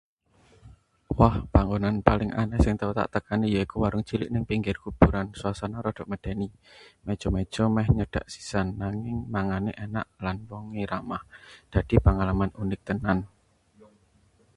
Wah, 1.17 1.35
panggonan 1.53 1.95
paling 2.07 2.31
aneh 2.41 2.59
sing 2.65 2.75
tau 2.81 2.91
tak 2.99 3.09
tekani 3.13 3.47
yaiku 3.55 3.75
warung 3.83 4.05
cilik 4.09 4.31
neng 4.31 4.47
pinggir 4.49 4.75
kuburan. 4.83 5.27
Suasana 5.39 5.77
rada 5.85 6.03
medeni, 6.11 6.49
meja-meja 7.05 7.63
meh 7.75 7.87
nyedhak 7.97 8.25
nisan, 8.31 8.67
nanging 8.81 9.17
manganané 9.33 9.71
enak 9.85 10.05
lan 10.25 10.37
wong-wongé 10.49 10.83
ramah— 10.91 11.23
dadi 11.73 11.95
pengalaman 12.05 12.51
unik 12.63 12.81
tenan. 12.87 13.17